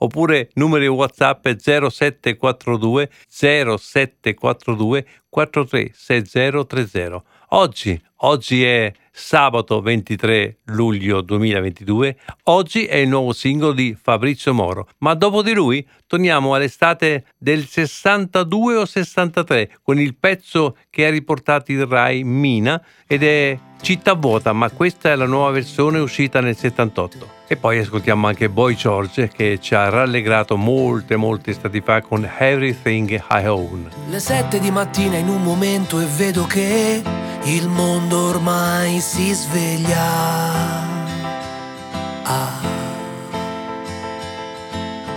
oppure 0.00 0.50
numeri 0.52 0.86
WhatsApp 0.86 1.48
0742 1.48 3.08
0742 3.26 5.06
436030. 5.30 7.22
Oggi, 7.54 8.00
oggi 8.20 8.64
è 8.64 8.90
sabato 9.10 9.82
23 9.82 10.60
luglio 10.68 11.20
2022. 11.20 12.16
Oggi 12.44 12.86
è 12.86 12.96
il 12.96 13.08
nuovo 13.08 13.34
singolo 13.34 13.72
di 13.72 13.94
Fabrizio 14.00 14.54
Moro, 14.54 14.88
ma 15.00 15.12
dopo 15.12 15.42
di 15.42 15.52
lui 15.52 15.86
torniamo 16.06 16.54
all'estate 16.54 17.26
del 17.36 17.66
62 17.66 18.76
o 18.76 18.86
63 18.86 19.80
con 19.82 20.00
il 20.00 20.16
pezzo 20.16 20.78
che 20.88 21.04
ha 21.04 21.10
riportato 21.10 21.72
il 21.72 21.84
Rai 21.84 22.24
Mina 22.24 22.82
ed 23.06 23.22
è 23.22 23.58
Città 23.82 24.14
vuota, 24.14 24.52
ma 24.52 24.70
questa 24.70 25.10
è 25.10 25.16
la 25.16 25.26
nuova 25.26 25.50
versione 25.50 25.98
uscita 25.98 26.40
nel 26.40 26.56
78. 26.56 27.40
E 27.48 27.56
poi 27.56 27.80
ascoltiamo 27.80 28.28
anche 28.28 28.48
Boy 28.48 28.76
George 28.76 29.26
che 29.26 29.58
ci 29.60 29.74
ha 29.74 29.88
rallegrato 29.88 30.56
molte 30.56 31.16
molte 31.16 31.50
estati 31.50 31.80
fa 31.80 32.00
con 32.00 32.24
Everything 32.38 33.10
I 33.28 33.46
Own. 33.48 33.90
Le 34.08 34.20
sette 34.20 34.60
di 34.60 34.70
mattina 34.70 35.16
in 35.16 35.28
un 35.28 35.42
momento 35.42 35.98
e 35.98 36.04
vedo 36.04 36.46
che 36.46 37.02
il 37.42 37.68
mondo 37.68 38.28
ormai 38.28 39.00
si 39.00 39.32
sveglia. 39.32 40.00
Ah. 42.22 42.60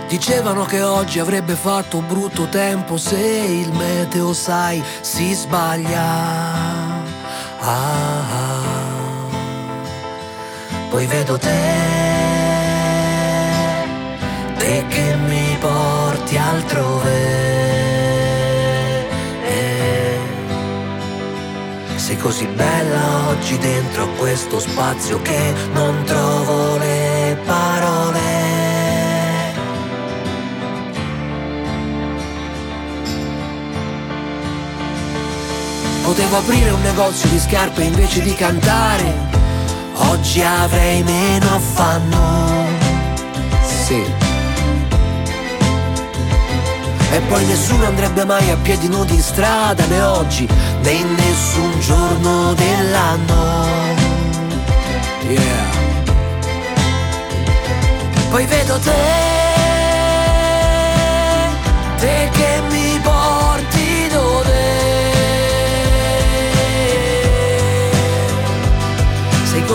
Dicevano 0.08 0.64
che 0.64 0.82
oggi 0.82 1.20
avrebbe 1.20 1.54
fatto 1.54 2.00
brutto 2.00 2.48
tempo 2.48 2.96
se 2.96 3.16
il 3.16 3.70
meteo, 3.72 4.32
sai, 4.32 4.82
si 5.02 5.32
sbaglia. 5.34 7.05
Ah, 7.68 8.24
ah. 8.30 9.28
Poi 10.88 11.04
vedo 11.06 11.36
te, 11.36 11.62
te 14.58 14.84
che 14.88 15.16
mi 15.26 15.56
porti 15.58 16.36
altrove. 16.36 17.46
Sei 22.06 22.16
così 22.18 22.46
bella 22.46 23.30
oggi 23.30 23.58
dentro 23.58 24.04
a 24.04 24.08
questo 24.16 24.60
spazio 24.60 25.20
che 25.22 25.52
non 25.72 26.04
trovo 26.04 26.76
le 26.76 26.95
Potevo 36.06 36.36
aprire 36.36 36.70
un 36.70 36.80
negozio 36.82 37.28
di 37.30 37.38
scarpe 37.40 37.82
invece 37.82 38.22
di 38.22 38.32
cantare. 38.32 39.12
Oggi 39.94 40.40
avrei 40.40 41.02
meno 41.02 41.52
affanno. 41.52 42.64
Sì. 43.64 44.00
E 47.10 47.20
poi 47.28 47.44
nessuno 47.46 47.86
andrebbe 47.86 48.24
mai 48.24 48.48
a 48.50 48.56
piedi 48.56 48.86
nudi 48.86 49.14
in 49.14 49.20
strada 49.20 49.84
né 49.86 50.00
oggi 50.00 50.48
né 50.82 50.90
in 50.90 51.12
nessun 51.12 51.80
giorno 51.80 52.54
dell'anno. 52.54 53.64
Yeah. 55.26 55.70
Poi 58.30 58.44
vedo 58.44 58.78
te, 58.78 58.92
te 61.98 62.30
che 62.30 62.45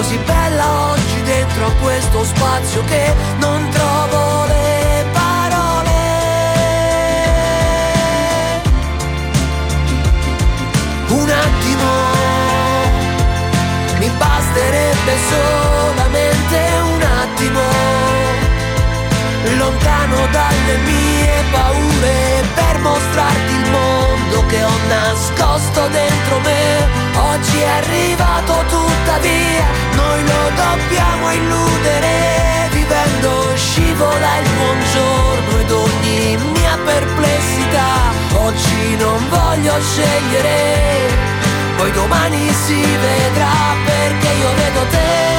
così 0.01 0.17
bella 0.25 0.91
oggi 0.93 1.21
dentro 1.21 1.67
a 1.67 1.71
questo 1.73 2.23
spazio 2.23 2.83
che 2.85 3.13
non 3.37 3.69
trovo 3.69 4.45
le 4.45 5.05
parole. 5.11 5.99
Un 11.07 11.29
attimo 11.29 11.89
mi 13.99 14.09
basterebbe 14.17 15.13
solamente 15.29 16.57
un 16.81 17.01
attimo 17.01 18.10
lontano 19.57 20.27
dalle 20.31 20.77
mie 20.85 21.43
paure 21.51 22.43
per 22.53 22.79
mostrarti 22.79 23.53
il 23.53 23.69
mondo 23.69 24.45
che 24.45 24.63
ho 24.63 24.77
nascosto 24.87 25.87
dentro 25.87 26.39
me. 26.39 26.87
Oggi 27.15 27.57
è 27.59 27.67
arrivato 27.67 28.53
tuttavia, 28.69 29.65
noi 29.93 30.21
lo 30.23 30.51
dobbiamo 30.55 31.31
illudere, 31.31 32.69
vivendo 32.71 33.55
scivola 33.55 34.37
il 34.37 34.49
buongiorno 34.57 35.59
ed 35.59 35.71
ogni 35.71 36.37
mia 36.53 36.77
perplessità. 36.83 37.89
Oggi 38.33 38.95
non 38.97 39.27
voglio 39.29 39.73
scegliere, 39.81 41.09
poi 41.77 41.91
domani 41.91 42.53
si 42.65 42.81
vedrà 42.81 43.75
perché 43.85 44.27
io 44.27 44.53
vedo 44.55 44.85
te 44.89 45.30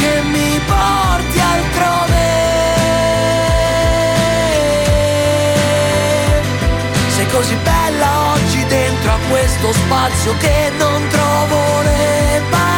che 0.00 0.22
mi 0.22 0.60
porti 0.66 1.38
altrove. 1.54 2.26
Sei 7.16 7.26
così 7.28 7.56
bella 7.56 8.32
oggi 8.32 8.64
dentro 8.66 9.10
a 9.12 9.18
questo 9.28 9.72
spazio 9.72 10.36
che 10.38 10.72
non 10.78 11.08
trovo 11.08 11.82
le 11.82 12.42
parole. 12.50 12.77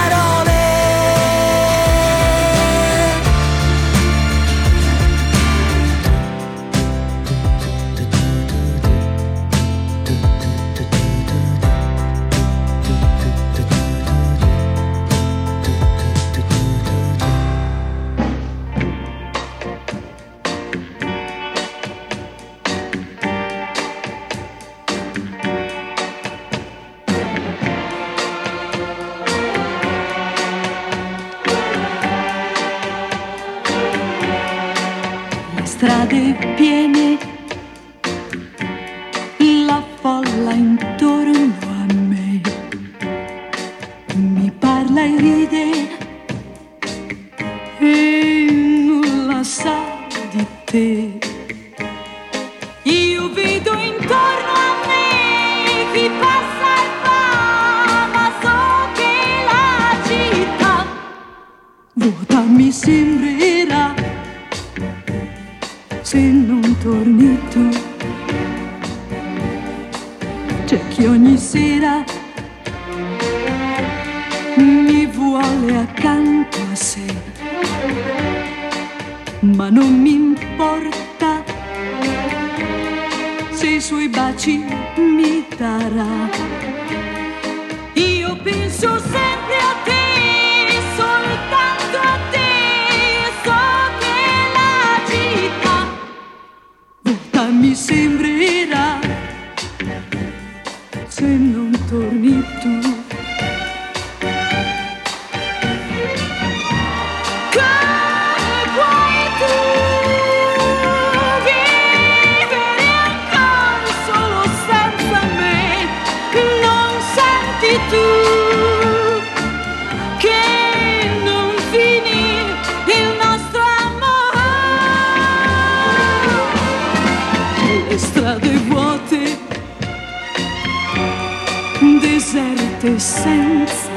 e 132.95 132.99
senza 132.99 133.88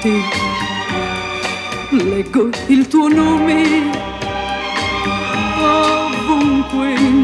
te. 0.00 0.20
Leggo 1.90 2.50
il 2.68 2.88
tuo 2.88 3.08
nome 3.08 3.90
ovunque 5.60 6.94
in 6.94 7.21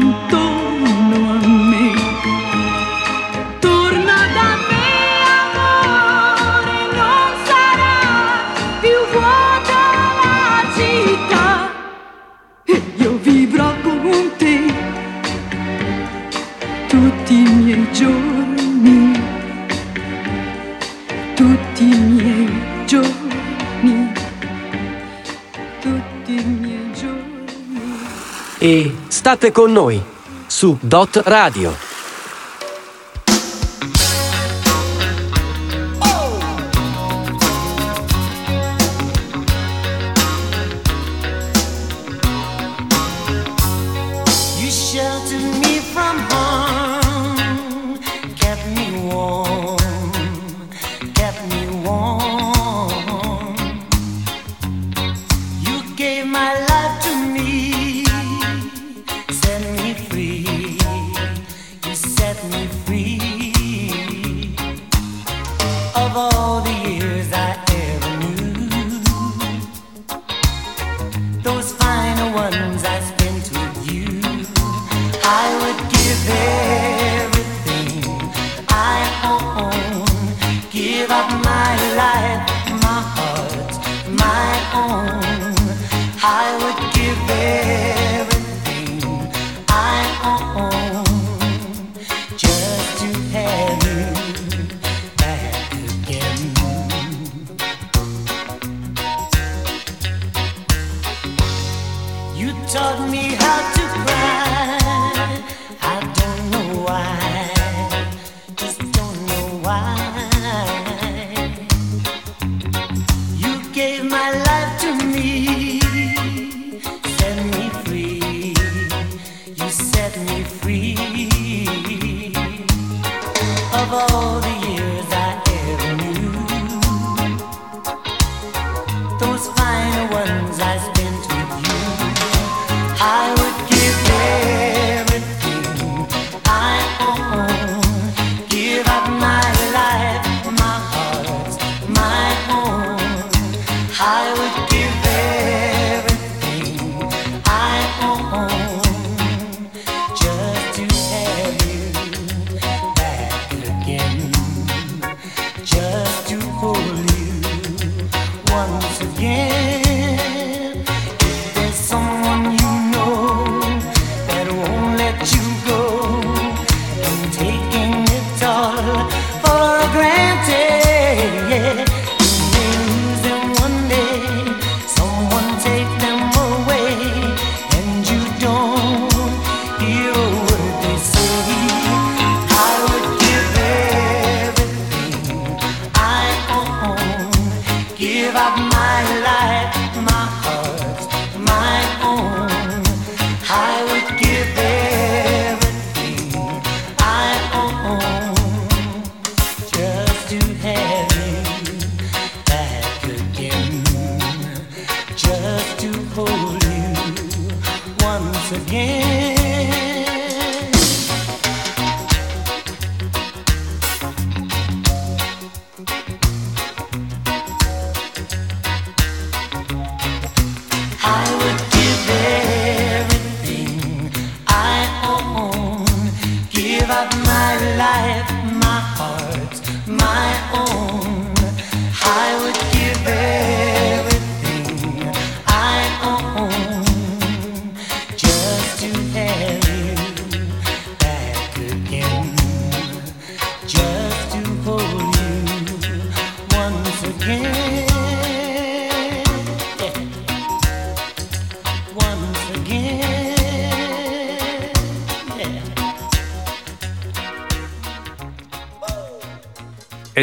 Restate 29.29 29.51
con 29.51 29.71
noi 29.71 30.03
su 30.47 30.75
Dot 30.81 31.21
Radio. 31.25 31.88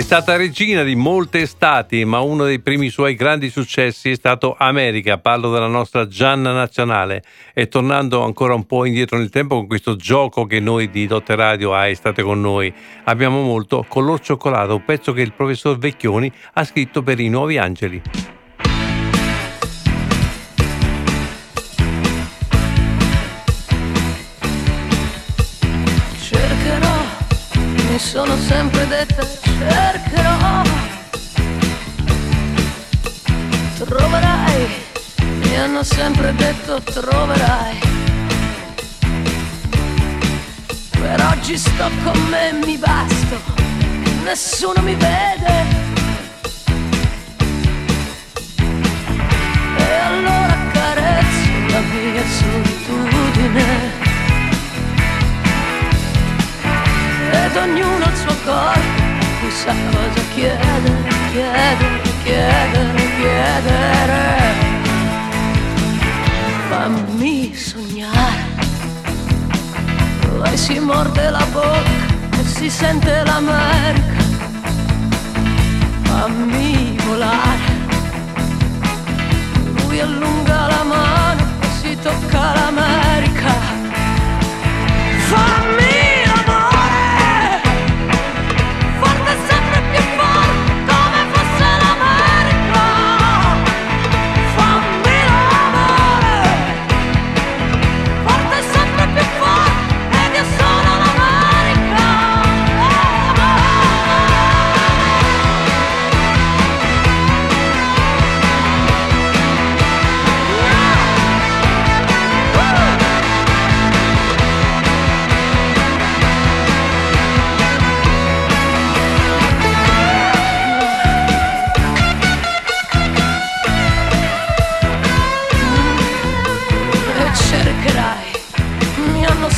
stata 0.07 0.37
regina 0.37 0.85
di 0.85 0.95
molte 0.95 1.41
estati, 1.41 2.05
ma 2.05 2.21
uno 2.21 2.45
dei 2.45 2.61
primi 2.61 2.91
suoi 2.91 3.17
grandi 3.17 3.51
successi 3.51 4.11
è 4.11 4.15
stato 4.15 4.55
America, 4.57 5.19
parlo 5.19 5.51
della 5.51 5.67
nostra 5.67 6.07
Gianna 6.07 6.53
Nazionale. 6.53 7.25
E 7.53 7.67
tornando 7.67 8.23
ancora 8.23 8.55
un 8.55 8.67
po' 8.67 8.85
indietro 8.85 9.19
nel 9.19 9.31
tempo 9.31 9.57
con 9.57 9.67
questo 9.67 9.97
gioco 9.97 10.47
che 10.47 10.61
noi 10.61 10.91
di 10.91 11.09
Dotte 11.09 11.35
Radio 11.35 11.75
a 11.75 11.89
Estate 11.89 12.23
con 12.23 12.41
noi 12.41 12.73
abbiamo 13.07 13.43
molto, 13.43 13.85
Color 13.89 14.21
Cioccolato, 14.21 14.77
un 14.77 14.85
pezzo 14.85 15.13
che 15.13 15.23
il 15.23 15.33
professor 15.33 15.77
Vecchioni 15.77 16.33
ha 16.53 16.63
scritto 16.63 17.03
per 17.03 17.19
i 17.19 17.29
Nuovi 17.29 17.59
Angeli. 17.59 18.01
Cercherò, 26.23 26.97
mi 27.91 27.99
sono 27.99 28.37
sempre 28.37 28.87
detta 28.87 29.46
cercherò. 29.59 30.63
Troverai, 33.85 34.69
mi 35.43 35.57
hanno 35.57 35.83
sempre 35.83 36.35
detto 36.35 36.81
troverai. 36.83 37.79
Per 40.91 41.27
oggi 41.31 41.57
sto 41.57 41.91
con 42.03 42.21
me, 42.29 42.53
mi 42.65 42.77
basto, 42.77 43.39
nessuno 44.25 44.81
mi 44.83 44.95
vede. 44.95 45.85
E 49.77 49.93
allora 50.09 50.53
accarezzo 50.53 51.51
la 51.69 51.81
mia 51.81 52.25
solitudine. 52.27 54.05
Ed 57.31 57.57
ognuno 57.57 58.05
il 58.05 58.17
suo 58.17 58.35
corpo, 58.45 59.06
chissà 59.57 59.73
cosa 59.91 60.21
chiedere, 60.35 61.09
chiedere, 61.33 62.03
chiedere, 62.23 63.05
chiedere. 63.17 64.25
Fammi 66.69 67.55
sognare. 67.55 68.45
Lei 70.43 70.57
si 70.59 70.79
morde 70.79 71.31
la 71.31 71.47
bocca 71.53 72.05
e 72.39 72.45
si 72.45 72.69
sente 72.69 73.23
l'America. 73.25 74.25
Fammi 76.03 76.97
volare. 77.07 77.75
Lui 79.77 80.01
allunga 80.01 80.67
la 80.67 80.85
mano 80.85 81.43
e 81.61 81.67
si 81.81 81.99
tocca 82.03 82.53
l'America. 82.55 83.55
Fammi 85.31 85.96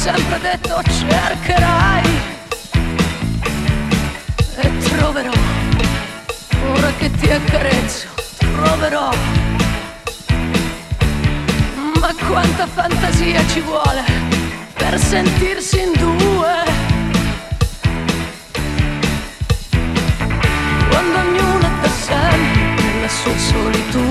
sempre 0.09 0.39
detto 0.41 0.83
cercherai. 0.83 2.03
E 4.57 4.79
troverò. 4.79 5.33
Ora 6.73 6.93
che 6.99 7.11
ti 7.11 7.31
accarezzo, 7.31 8.07
troverò. 8.39 9.11
Ma 12.01 12.15
quanta 12.27 12.67
fantasia 12.67 13.47
ci 13.49 13.61
vuole 13.61 14.03
per 14.75 14.99
sentirsi 14.99 15.81
in 15.81 15.93
due. 15.93 16.55
Quando 20.89 21.19
ognuno 21.19 21.67
è 21.67 21.81
da 21.83 21.89
sempre 21.89 22.83
nella 22.83 23.09
sua 23.09 23.37
solitudine. 23.37 24.08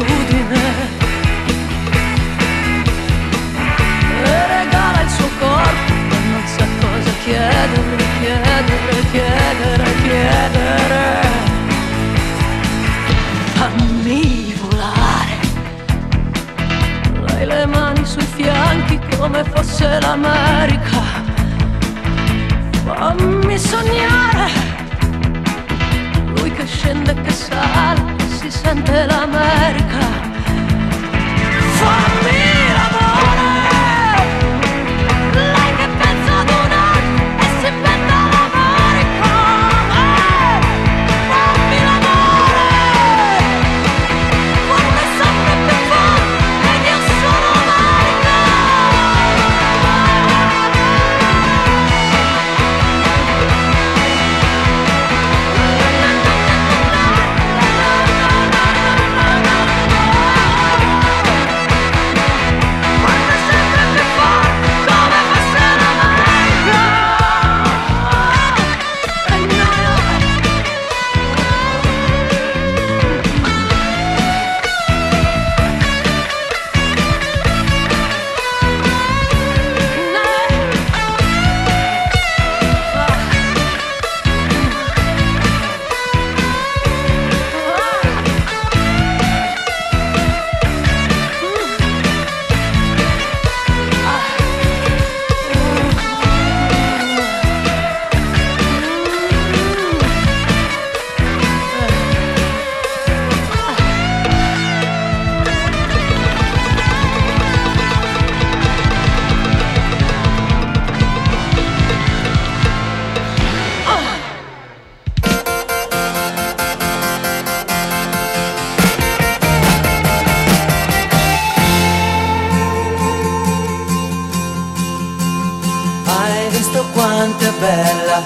Bella? 127.60 128.24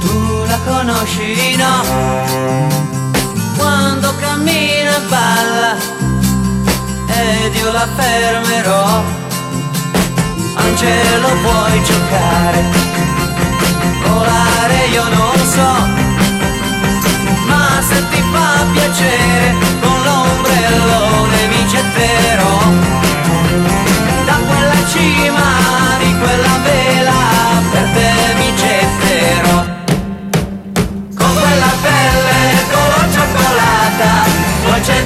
Tu 0.00 0.44
la 0.46 0.58
conosci, 0.64 1.56
no? 1.56 1.74
Quando 3.56 4.14
cammina 4.16 4.96
e 4.96 5.00
balla 5.08 5.76
ed 7.06 7.54
io 7.54 7.72
la 7.72 7.86
fermerò. 7.96 9.02
Angelo 10.54 11.28
puoi 11.42 11.82
giocare, 11.84 12.64
volare 14.06 14.86
io 14.92 15.08
non 15.08 15.38
so, 15.54 15.72
ma 17.46 17.80
se 17.80 18.08
ti 18.10 18.22
fa 18.32 18.64
piacere 18.72 19.54
con 19.80 20.02
l'ombrellone 20.04 21.46
mi 21.48 21.66
getterò 21.66 22.58
da 24.26 24.36
quella 24.46 24.86
cima 24.86 25.79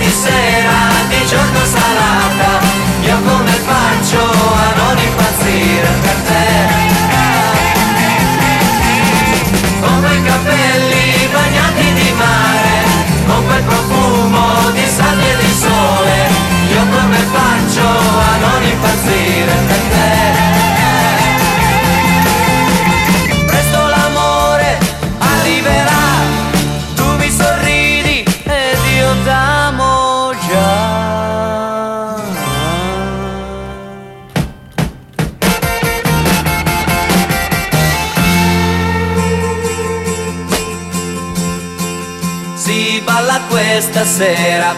di 0.05 0.11
sera 0.11 0.91
di 1.09 1.27
giorno 1.27 1.65
salata 1.65 2.54
questa 43.95 44.05
sera 44.05 44.75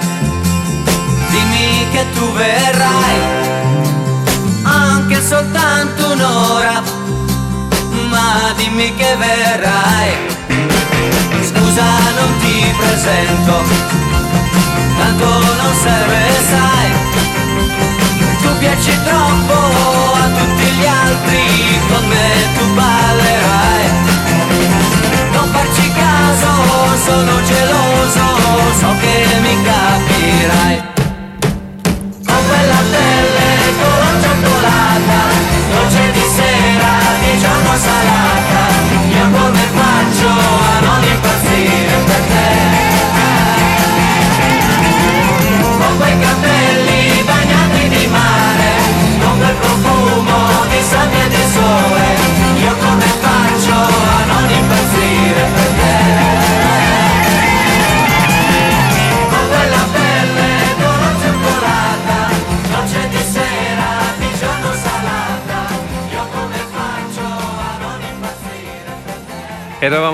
Dimmi 1.31 1.89
che 1.91 2.05
tu 2.13 2.33
verrai 2.33 3.19
Anche 4.63 5.23
soltanto 5.23 6.11
un'ora 6.13 6.83
Ma 8.11 8.53
dimmi 8.57 8.95
che 8.95 9.17
verrai. 9.17 10.11
Scusa 11.41 11.85
non 12.19 12.39
ti 12.41 12.75
presento 12.77 13.63
Tanto 14.99 15.25
non 15.25 15.75
serve 15.83 16.45
sai. 16.51 17.16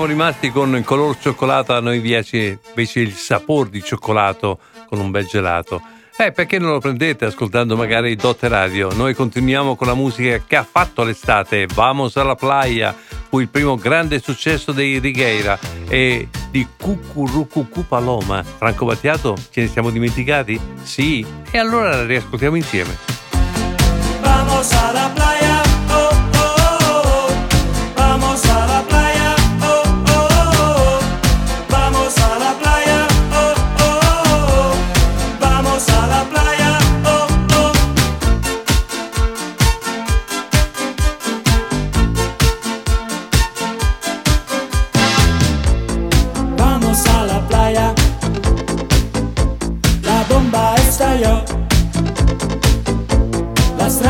siamo 0.03 0.19
rimasti 0.19 0.51
con 0.51 0.75
il 0.75 0.83
color 0.83 1.17
cioccolato, 1.17 1.73
a 1.73 1.79
noi 1.79 2.01
piace 2.01 2.59
invece 2.67 2.99
il 2.99 3.13
sapore 3.13 3.69
di 3.69 3.81
cioccolato 3.81 4.59
con 4.89 4.99
un 4.99 5.11
bel 5.11 5.25
gelato. 5.25 5.81
Eh, 6.17 6.33
perché 6.33 6.59
non 6.59 6.71
lo 6.71 6.79
prendete 6.79 7.23
ascoltando 7.23 7.77
magari 7.77 8.11
i 8.11 8.15
Dotte 8.17 8.49
Radio? 8.49 8.91
Noi 8.93 9.13
continuiamo 9.13 9.77
con 9.77 9.87
la 9.87 9.93
musica 9.93 10.43
che 10.45 10.57
ha 10.57 10.67
fatto 10.69 11.03
l'estate, 11.03 11.67
Vamos 11.73 12.17
alla 12.17 12.35
playa, 12.35 12.93
fu 13.29 13.39
il 13.39 13.47
primo 13.47 13.77
grande 13.77 14.19
successo 14.19 14.73
dei 14.73 14.99
Righeira 14.99 15.57
e 15.87 16.27
di 16.51 16.67
Cucurucucu 16.77 17.87
Paloma. 17.87 18.43
Franco 18.43 18.85
Battiato, 18.85 19.37
ce 19.51 19.61
ne 19.61 19.67
siamo 19.67 19.89
dimenticati? 19.89 20.59
Sì, 20.81 21.25
e 21.49 21.57
allora 21.57 21.95
la 21.95 22.05
riascoltiamo 22.05 22.57
insieme. 22.57 22.97
Vamos 24.21 24.69
alla 24.73 25.09
playa. 25.13 25.22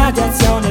radiazione. 0.03 0.62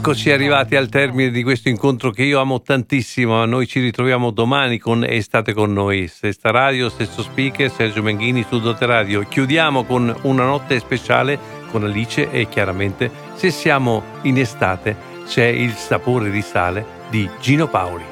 Eccoci 0.00 0.30
arrivati 0.30 0.76
al 0.76 0.88
termine 0.88 1.30
di 1.30 1.42
questo 1.42 1.68
incontro 1.68 2.10
che 2.10 2.22
io 2.22 2.40
amo 2.40 2.62
tantissimo. 2.62 3.44
Noi 3.44 3.66
ci 3.66 3.80
ritroviamo 3.80 4.30
domani 4.30 4.78
con 4.78 5.04
Estate 5.04 5.52
con 5.52 5.74
noi. 5.74 6.08
Sesta 6.08 6.50
Radio, 6.50 6.88
stesso 6.88 7.20
speaker, 7.20 7.70
Sergio 7.70 8.02
Menghini 8.02 8.42
su 8.48 8.60
Dote 8.60 8.86
Radio. 8.86 9.20
Chiudiamo 9.28 9.84
con 9.84 10.12
una 10.22 10.46
notte 10.46 10.78
speciale 10.78 11.38
con 11.70 11.84
Alice 11.84 12.30
e 12.30 12.48
chiaramente 12.48 13.10
se 13.34 13.50
siamo 13.50 14.02
in 14.22 14.38
estate 14.38 14.96
c'è 15.26 15.44
il 15.44 15.72
sapore 15.72 16.30
di 16.30 16.40
sale 16.40 16.82
di 17.10 17.28
Gino 17.38 17.68
Paoli. 17.68 18.09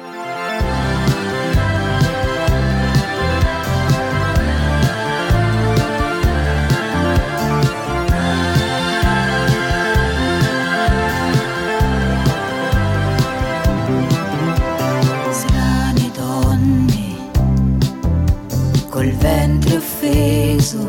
Gesù. 20.69 20.87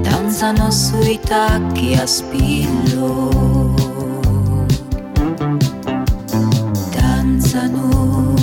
Danzano 0.00 0.70
sui 0.70 1.20
tacchi 1.20 1.92
a 1.94 2.06
spillo. 2.06 3.74
Danzano 6.90 8.34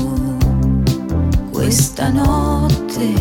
questa 1.52 2.10
notte 2.10 3.14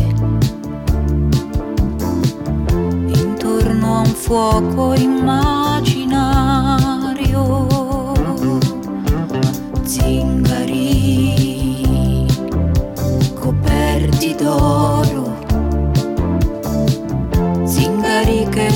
intorno 3.07 3.95
a 3.95 3.99
un 4.01 4.13
fuoco 4.13 4.93
in 4.93 5.13
mare. 5.23 5.50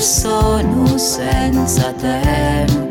sono 0.06 0.96
senza 0.96 1.92
tempo. 1.94 2.85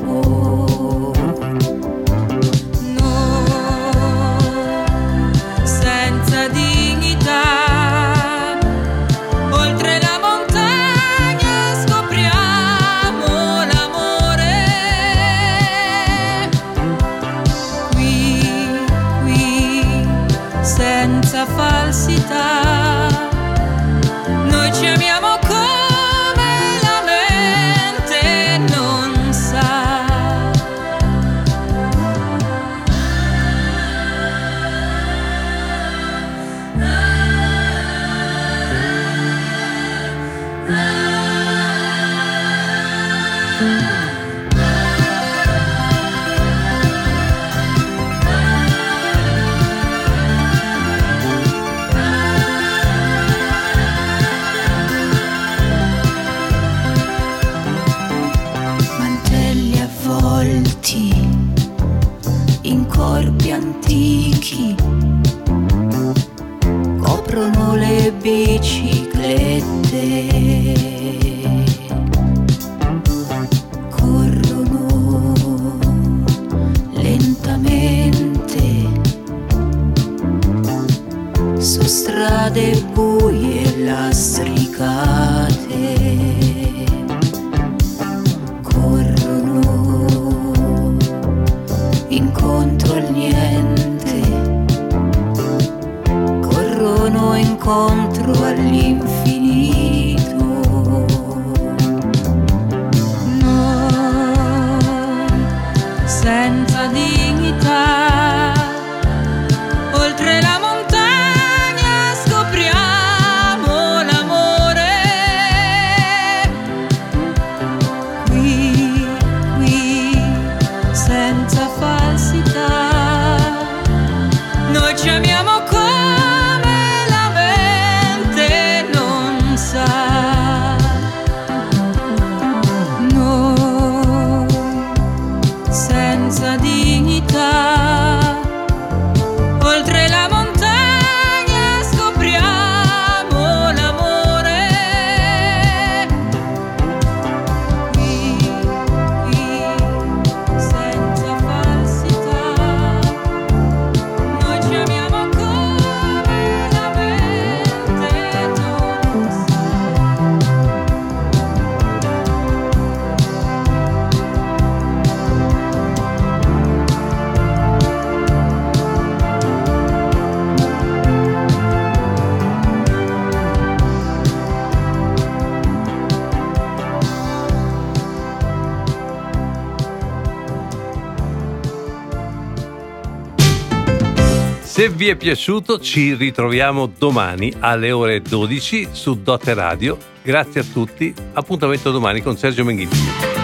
Se 184.86 184.92
vi 184.92 185.08
è 185.08 185.16
piaciuto 185.16 185.80
ci 185.80 186.14
ritroviamo 186.14 186.86
domani 186.86 187.52
alle 187.60 187.92
ore 187.92 188.22
12 188.22 188.90
su 188.92 189.20
Dote 189.20 189.56
Radio. 189.56 189.98
Grazie 190.22 190.62
a 190.62 190.64
tutti, 190.64 191.12
appuntamento 191.34 191.90
domani 191.90 192.22
con 192.22 192.38
Sergio 192.38 192.64
Menghini. 192.64 193.35